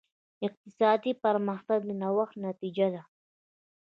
اقتصادي 0.47 1.11
پرمختګ 1.23 1.79
د 1.85 1.91
نوښت 2.01 2.35
نتیجه 2.47 2.87
ده. 2.93 3.01